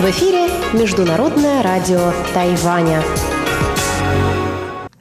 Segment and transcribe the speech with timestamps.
[0.00, 3.02] В эфире Международное радио Тайваня.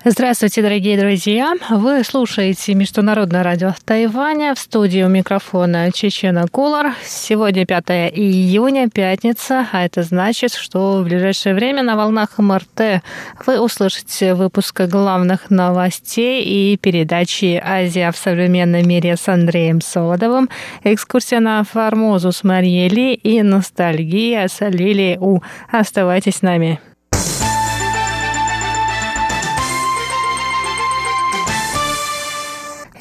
[0.06, 1.56] Здравствуйте, дорогие друзья!
[1.70, 4.56] Вы слушаете Международное радио Тайваня.
[4.56, 6.94] В студии у микрофона Чечена Кулар.
[7.04, 13.04] Сегодня 5 июня, пятница, а это значит, что в ближайшее время на волнах МРТ
[13.46, 20.50] вы услышите выпуск главных новостей и передачи «Азия в современном мире» с Андреем Солодовым,
[20.86, 25.42] экскурсия на Формозу с Марией Ли и ностальгия с Лилией У.
[25.70, 26.80] Оставайтесь с нами.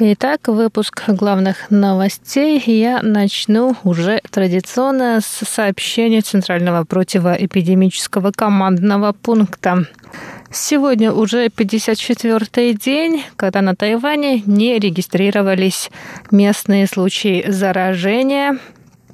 [0.01, 9.89] Итак, выпуск главных новостей я начну уже традиционно с сообщения Центрального противоэпидемического командного пункта.
[10.53, 15.91] Сегодня уже 54-й день, когда на Тайване не регистрировались
[16.31, 18.57] местные случаи заражения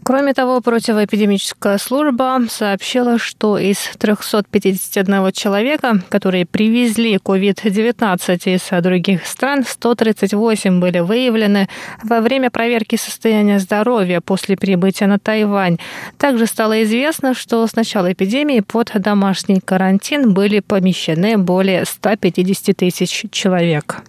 [0.05, 9.65] Кроме того, противоэпидемическая служба сообщила, что из 351 человека, которые привезли COVID-19 из других стран,
[9.67, 11.71] 138 были выявлены
[12.03, 15.79] во время проверки состояния здоровья после прибытия на Тайвань.
[16.19, 23.25] Также стало известно, что с начала эпидемии под домашний карантин были помещены более 150 тысяч
[23.31, 24.03] человек.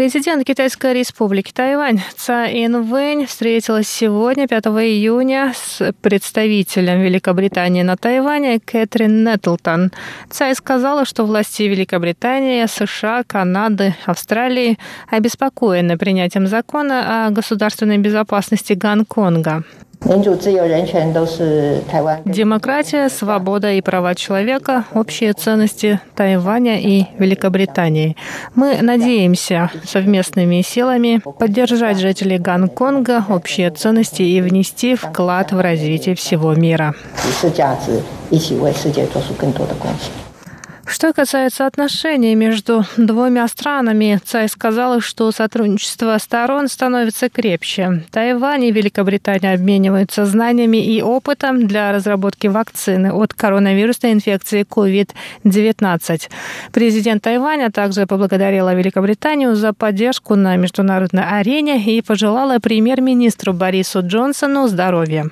[0.00, 8.60] Президент Китайской республики Тайвань Цай Инвэнь встретилась сегодня, 5 июня, с представителем Великобритании на Тайване
[8.60, 9.92] Кэтрин Нетлтон.
[10.30, 14.78] Цай сказала, что власти Великобритании, США, Канады, Австралии
[15.10, 19.64] обеспокоены принятием закона о государственной безопасности Гонконга.
[22.24, 28.16] Демократия, свобода и права человека– общие ценности Тайваня и Великобритании.
[28.54, 36.54] Мы надеемся совместными силами поддержать жителей Гонконга, общие ценности и внести вклад в развитие всего
[36.54, 36.94] мира.
[40.92, 48.02] Что касается отношений между двумя странами, Цай сказала, что сотрудничество сторон становится крепче.
[48.10, 56.28] Тайвань и Великобритания обмениваются знаниями и опытом для разработки вакцины от коронавирусной инфекции COVID-19.
[56.72, 64.66] Президент Тайваня также поблагодарила Великобританию за поддержку на международной арене и пожелала премьер-министру Борису Джонсону
[64.66, 65.30] здоровья.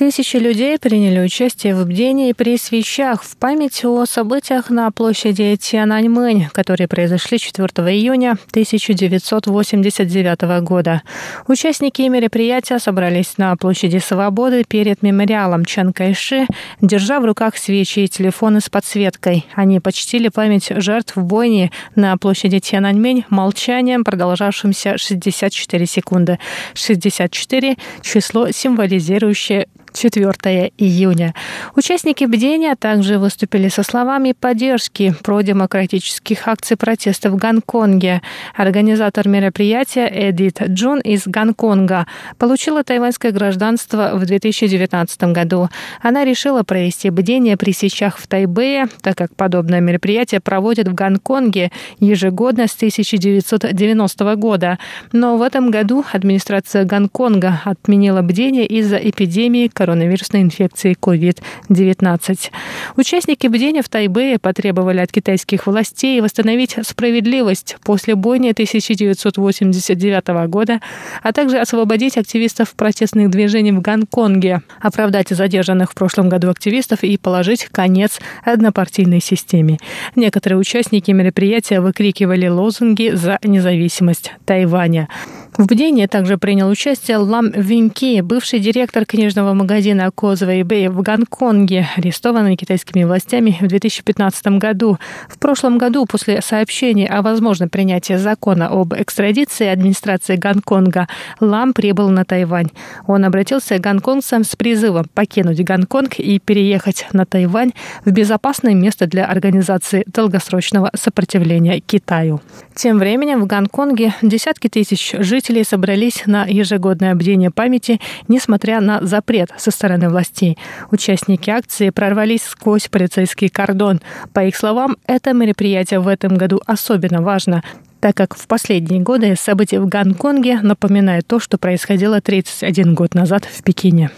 [0.00, 6.48] Тысячи людей приняли участие в бдении при свечах в память о событиях на площади Тиананьмэнь,
[6.54, 11.02] которые произошли 4 июня 1989 года.
[11.48, 16.46] Участники мероприятия собрались на площади Свободы перед мемориалом Чан Кайши,
[16.80, 19.44] держа в руках свечи и телефоны с подсветкой.
[19.54, 26.38] Они почтили память жертв бойни на площади Тиананьмэнь молчанием, продолжавшимся 64 секунды.
[26.72, 31.34] 64– число, символизирующее 4 июня.
[31.76, 38.22] Участники бдения также выступили со словами поддержки продемократических акций протеста в Гонконге.
[38.54, 42.06] Организатор мероприятия Эдит Джун из Гонконга
[42.38, 45.68] получила тайваньское гражданство в 2019 году.
[46.02, 51.70] Она решила провести бдение при свечах в Тайбэе, так как подобное мероприятие проводят в Гонконге
[51.98, 54.78] ежегодно с 1990 года.
[55.12, 62.50] Но в этом году администрация Гонконга отменила бдение из-за эпидемии коронавирусной инфекции COVID-19.
[62.96, 70.80] Участники бдения в Тайбэе потребовали от китайских властей восстановить справедливость после бойни 1989 года,
[71.22, 77.16] а также освободить активистов протестных движений в Гонконге, оправдать задержанных в прошлом году активистов и
[77.16, 79.78] положить конец однопартийной системе.
[80.14, 85.08] Некоторые участники мероприятия выкрикивали лозунги за независимость Тайваня.
[85.56, 91.88] В бдении также принял участие Лам Винки, бывший директор книжного магазина Козовой Бэй в Гонконге,
[91.96, 94.98] арестованный китайскими властями в 2015 году.
[95.28, 101.08] В прошлом году, после сообщения о возможном принятии закона об экстрадиции администрации Гонконга,
[101.40, 102.70] Лам прибыл на Тайвань.
[103.06, 107.72] Он обратился к гонконгцам с призывом покинуть Гонконг и переехать на Тайвань
[108.04, 112.40] в безопасное место для организации долгосрочного сопротивления Китаю.
[112.74, 117.98] Тем временем в Гонконге десятки тысяч жителей жителей собрались на ежегодное обдение памяти,
[118.28, 120.58] несмотря на запрет со стороны властей.
[120.90, 124.02] Участники акции прорвались сквозь полицейский кордон.
[124.34, 127.62] По их словам, это мероприятие в этом году особенно важно,
[128.00, 133.46] так как в последние годы события в Гонконге напоминают то, что происходило 31 год назад
[133.46, 134.10] в Пекине.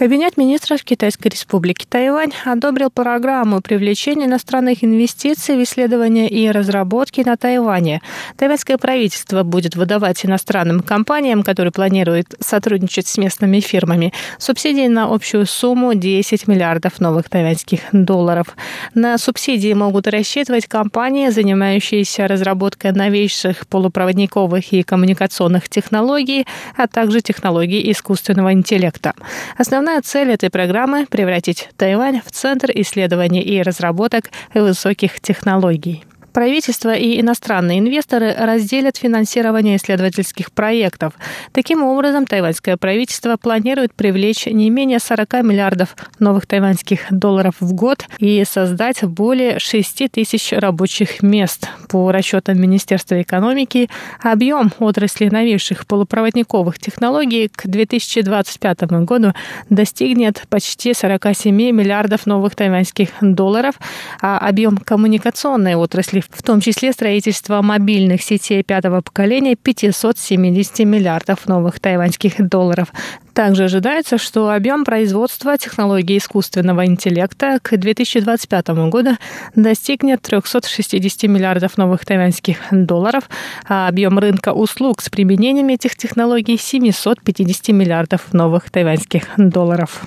[0.00, 7.36] Кабинет министров Китайской республики Тайвань одобрил программу привлечения иностранных инвестиций в исследования и разработки на
[7.36, 8.00] Тайване.
[8.38, 15.44] Тайваньское правительство будет выдавать иностранным компаниям, которые планируют сотрудничать с местными фирмами, субсидии на общую
[15.44, 18.56] сумму 10 миллиардов новых тайваньских долларов.
[18.94, 27.92] На субсидии могут рассчитывать компании, занимающиеся разработкой новейших полупроводниковых и коммуникационных технологий, а также технологий
[27.92, 29.12] искусственного интеллекта.
[29.58, 36.04] Основная Основная цель этой программы– превратить Тайвань в центр исследований и разработок высоких технологий.
[36.32, 41.14] Правительство и иностранные инвесторы разделят финансирование исследовательских проектов.
[41.52, 48.06] Таким образом, тайваньское правительство планирует привлечь не менее 40 миллиардов новых тайваньских долларов в год
[48.18, 51.68] и создать более 6 тысяч рабочих мест.
[51.88, 53.88] По расчетам Министерства экономики,
[54.22, 59.32] объем отрасли новейших полупроводниковых технологий к 2025 году
[59.68, 63.74] достигнет почти 47 миллиардов новых тайваньских долларов,
[64.20, 65.74] а объем коммуникационной
[66.20, 72.92] отрасли в том числе строительство мобильных сетей пятого поколения 570 миллиардов новых тайваньских долларов.
[73.34, 79.16] Также ожидается, что объем производства технологий искусственного интеллекта к 2025 году
[79.54, 83.28] достигнет 360 миллиардов новых тайваньских долларов,
[83.68, 90.02] а объем рынка услуг с применением этих технологий 750 миллиардов новых тайваньских долларов.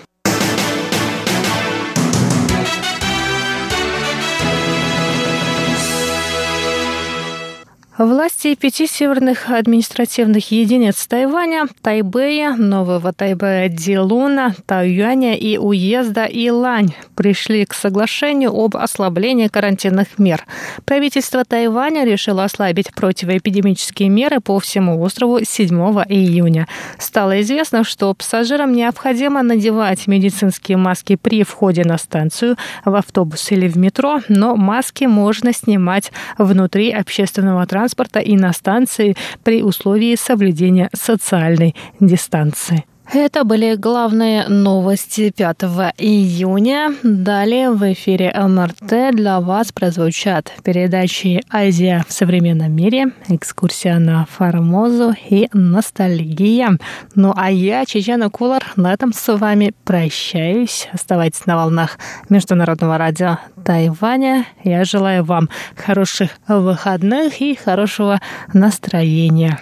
[7.96, 17.66] Власти пяти северных административных единиц Тайваня, Тайбэя, Нового Тайбэя, Дилуна, Тайюаня и уезда Илань пришли
[17.66, 20.44] к соглашению об ослаблении карантинных мер.
[20.86, 25.70] Правительство Тайваня решило ослабить противоэпидемические меры по всему острову 7
[26.10, 26.68] июня.
[26.98, 33.68] Стало известно, что пассажирам необходимо надевать медицинские маски при входе на станцию, в автобус или
[33.68, 40.16] в метро, но маски можно снимать внутри общественного транспорта транспорта и на станции при условии
[40.16, 42.86] соблюдения социальной дистанции.
[43.12, 45.62] Это были главные новости 5
[45.98, 46.96] июня.
[47.04, 55.14] Далее в эфире МРТ для вас прозвучат передачи «Азия в современном мире», «Экскурсия на Формозу»
[55.30, 56.78] и «Ностальгия».
[57.14, 60.88] Ну а я, Чечена Кулар, на этом с вами прощаюсь.
[60.92, 64.46] Оставайтесь на волнах Международного радио Тайваня.
[64.64, 68.20] Я желаю вам хороших выходных и хорошего
[68.54, 69.60] настроения.